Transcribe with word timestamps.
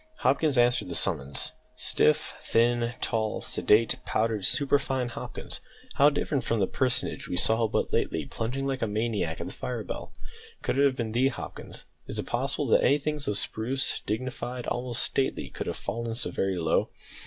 Hopkins 0.21 0.57
answered 0.57 0.87
the 0.87 0.95
summons. 0.95 1.51
Stiff, 1.75 2.33
thin, 2.41 2.95
tall, 3.01 3.39
sedate, 3.39 3.97
powdered, 4.03 4.43
superfine 4.43 5.09
Hopkins, 5.09 5.61
how 5.93 6.09
different 6.09 6.43
from 6.43 6.59
the 6.59 6.65
personage 6.65 7.27
we 7.27 7.37
saw 7.37 7.67
but 7.67 7.93
lately 7.93 8.25
plunging 8.25 8.65
like 8.65 8.81
a 8.81 8.87
maniac 8.87 9.39
at 9.39 9.45
the 9.45 9.53
fire 9.53 9.83
bell! 9.83 10.11
Could 10.63 10.79
it 10.79 10.85
have 10.85 10.95
been 10.95 11.11
thee, 11.11 11.27
Hopkins? 11.27 11.85
Is 12.07 12.17
it 12.17 12.25
possible 12.25 12.65
that 12.69 12.83
anything 12.83 13.19
so 13.19 13.33
spruce, 13.33 14.01
dignified, 14.07 14.65
almost 14.65 15.03
stately, 15.03 15.49
could 15.51 15.67
have 15.67 15.77
fallen 15.77 16.15
so 16.15 16.31
very 16.31 16.57
low? 16.57 16.89